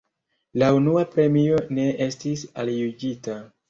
[0.61, 3.43] La unua premio ne estis aljuĝita.